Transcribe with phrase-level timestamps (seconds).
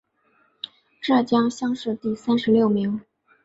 [0.99, 3.03] 浙江乡试第三十六名。